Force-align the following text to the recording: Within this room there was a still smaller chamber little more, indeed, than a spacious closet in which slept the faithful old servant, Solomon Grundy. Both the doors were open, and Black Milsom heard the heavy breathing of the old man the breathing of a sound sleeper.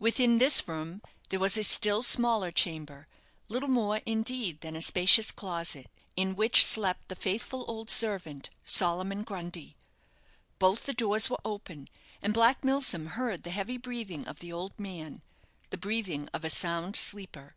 Within 0.00 0.38
this 0.38 0.66
room 0.66 1.02
there 1.28 1.38
was 1.38 1.56
a 1.56 1.62
still 1.62 2.02
smaller 2.02 2.50
chamber 2.50 3.06
little 3.46 3.68
more, 3.68 4.00
indeed, 4.04 4.60
than 4.60 4.74
a 4.74 4.82
spacious 4.82 5.30
closet 5.30 5.86
in 6.16 6.34
which 6.34 6.64
slept 6.64 7.06
the 7.08 7.14
faithful 7.14 7.64
old 7.68 7.88
servant, 7.88 8.50
Solomon 8.64 9.22
Grundy. 9.22 9.76
Both 10.58 10.86
the 10.86 10.92
doors 10.94 11.30
were 11.30 11.38
open, 11.44 11.88
and 12.20 12.34
Black 12.34 12.64
Milsom 12.64 13.06
heard 13.06 13.44
the 13.44 13.50
heavy 13.52 13.76
breathing 13.76 14.26
of 14.26 14.40
the 14.40 14.52
old 14.52 14.76
man 14.80 15.22
the 15.70 15.78
breathing 15.78 16.28
of 16.34 16.44
a 16.44 16.50
sound 16.50 16.96
sleeper. 16.96 17.54